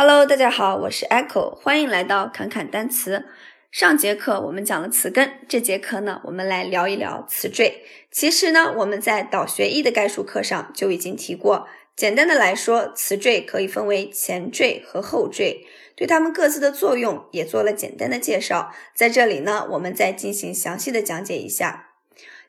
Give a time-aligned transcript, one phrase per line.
[0.00, 3.24] Hello，大家好，我是 Echo，欢迎来到侃侃单词。
[3.72, 7.82] 上节课我们讲了词根，这节课呢，我们来聊一聊词缀。
[8.12, 11.66] 其实呢，我们在导学一的概述课上就已经提过。
[11.96, 15.66] 简单的来说，词缀可以分为前缀和后缀，
[15.96, 18.72] 对它们各自的作用也做了简单的介绍。
[18.94, 21.87] 在这里呢，我们再进行详细的讲解一下。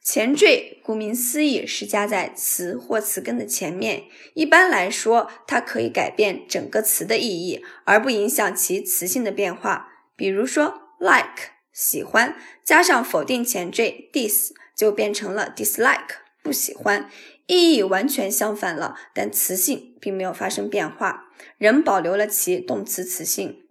[0.01, 9.89] 前缀顾名思义是加在词或词根的前面，一般来说，它可以改变整个词的意义，而不影响其词性的变化。
[10.15, 17.09] 比如说，like 喜欢，加上否定前缀 dis，就变成了 dislike 不喜欢，
[17.45, 23.63] 意义完全相反了，但词性并没有发生变化，仍保留了其动词词性。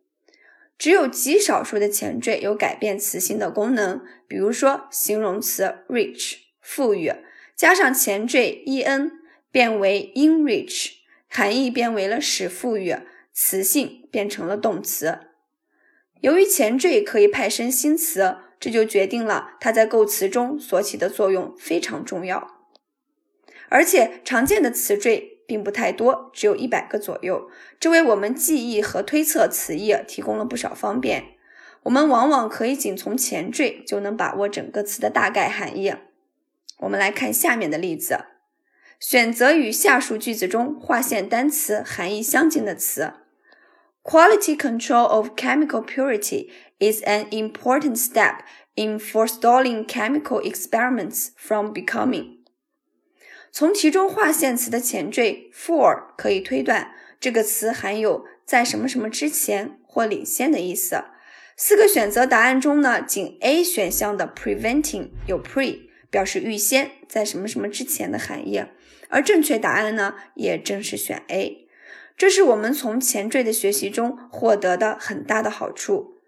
[0.79, 7.13] 只有极少数的前缀有改变词性的功能，比如说形容词 rich 富裕，
[7.57, 9.11] 加上前缀 en
[9.51, 10.93] 变为 enrich，
[11.29, 12.95] 含义变为了使富裕，
[13.33, 15.19] 词性变成了动词。
[16.21, 22.67] 由于前缀可以派生新词，这就决定了它在构词中所起的作用非常重要，
[23.69, 25.38] 而且常见的词缀。
[25.49, 27.49] 并不太多，只有一百个左右，
[27.81, 31.25] 这为我们记忆和推测词义提供了不少方便。
[31.85, 35.95] 我们往往可以仅从前缀就能把握整个词的大概含义。
[36.81, 38.27] 我们来看下面的例子：
[39.01, 43.15] 选择与下述句子中划线单词含义相近的词。
[44.03, 48.41] Quality control of chemical purity is an important step
[48.75, 52.38] in forestalling chemical experiments from becoming.
[53.51, 61.05] 从题中划线词的前缀 for 可以推断，这个词含有在什么什么之前或领先的意思。
[61.57, 68.63] 四个选择答案中呢，仅 A 选项的 preventing 有 pre 表示预先，在什么什么之前的含义，
[69.09, 71.67] 而正确答案呢，也正是选 A。
[72.17, 76.19] 这是我们从前缀的学习中获得的很大的好处。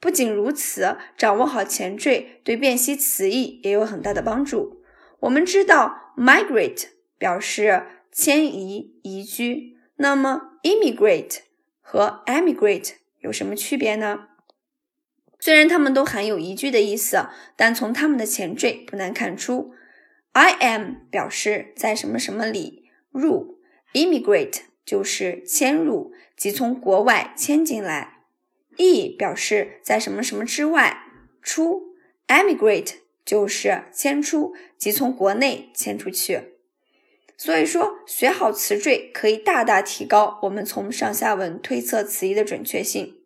[0.00, 4.77] 不仅如此，掌握好前缀对辨析词义也有很大的帮助。
[5.20, 11.38] 我们知道 migrate 表示迁移、移居，那么 immigrate
[11.80, 14.28] 和 emigrate 有什么区别呢？
[15.40, 17.26] 虽然它们都含有移居的意思，
[17.56, 19.72] 但从它们的前缀不难看出
[20.32, 23.58] ，I am 表示在什么什么里入
[23.94, 28.24] ，immigrate 就是迁入，即从国外迁进来。
[28.76, 31.04] ；e 表示在什么什么之外
[31.42, 31.94] 出
[32.28, 32.94] ，emigrate。
[33.28, 36.54] 就是迁出，即从国内迁出去。
[37.36, 43.16] 所以说，学好词缀可以大大提高我们从上下文推测词义的准确性。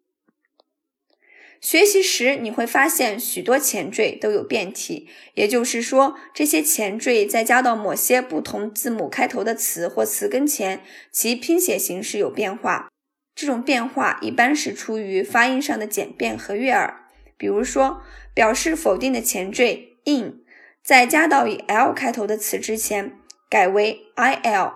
[1.61, 10.83] 学习时你会发现，许多前缀都有变体，也就是说，这些前缀在加到某些不同字母开头的词或词根前，
[11.13, 12.89] 其拼写形式有变化。
[13.37, 17.05] 这种变化一般是出于发音上的简便和悦耳。
[17.37, 18.03] 比如说，
[18.35, 19.92] 表示否定的前缀。
[20.05, 20.43] In
[20.83, 23.17] 在加到以 l 开头的词之前，
[23.49, 24.73] 改为 il。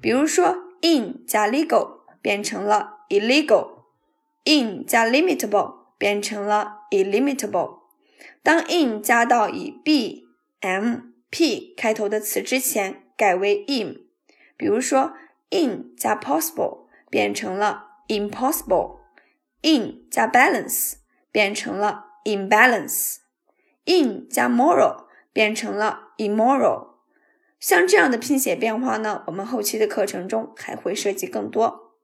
[0.00, 7.80] 比如说，in 加 legal 变成了 illegal；in 加 limitable 变成了 illimitable。
[8.42, 10.28] 当 in 加到以 b、
[10.60, 14.02] m、p 开头的词之前，改为 in。
[14.56, 15.14] 比如说
[15.50, 20.94] ，in 加 possible 变成了 impossible；in 加 balance
[21.32, 23.16] 变成了 imbalance。
[23.90, 26.90] In 加 moral 变成了 immoral，
[27.58, 31.96] 像这样的拼写变化呢，我们后期的课程中还会涉及更多。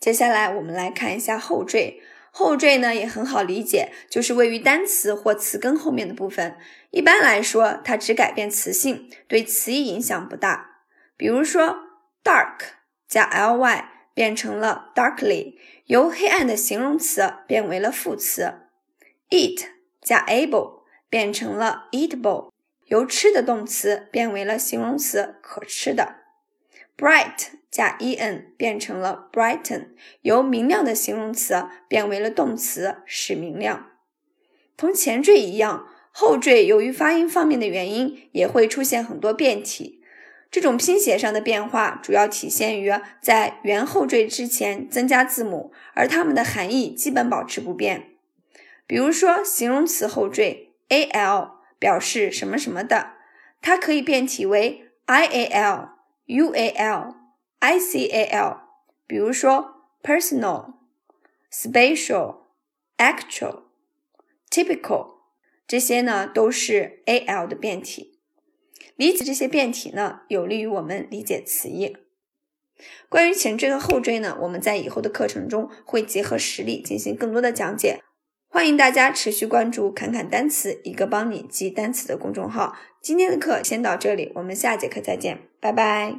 [0.00, 6.56] 接下来我们来看一下后缀，后缀呢也很好理解，就是位于单词或词根后面的部分。
[6.90, 10.84] 一般来说，它只改变词性，对词义影响不大。
[11.16, 11.78] 比如说
[12.22, 12.58] ，dark
[13.08, 13.84] 加 ly
[14.14, 15.54] 变成了 darkly，
[15.86, 18.65] 由黑暗的形容词变为了副词。
[19.30, 19.66] Eat
[20.02, 22.50] 加 able 变成了 eatable，
[22.86, 26.16] 由吃的动词变为了形容词可吃的。
[26.96, 29.88] bright 加 en 变成了 brighten，
[30.22, 33.90] 由明亮的形容词变为了动词使明亮。
[34.76, 40.02] 同前缀一样，后缀由于发音方面的原因，也会出现很多变体。
[40.50, 42.90] 这种拼写上的变化主要体现于
[43.20, 48.15] 在原后缀之前增加字母，而它们的含义基本保持不变。
[48.86, 53.14] 比如说，形容词后缀 al 表示什么什么的，
[53.60, 55.90] 它可以变体为 ial、
[56.26, 57.14] ual、
[57.60, 58.60] ical。
[59.08, 60.74] 比如说，personal、
[61.52, 62.38] spatial、
[62.96, 63.64] actual、
[64.50, 65.16] typical，
[65.66, 68.20] 这些呢都是 al 的变体。
[68.94, 71.96] 理解这些变体呢，有利于我们理解词义。
[73.08, 78.02] 关于前缀和后缀呢，我们在以后的课程中会结合实例进行更多的讲解。
[78.56, 82.74] 欢迎大家持续关注“侃侃单词”一个帮你记单词的公众号。
[83.02, 86.18] 今天的课先到这里，我们下节课再见，拜拜。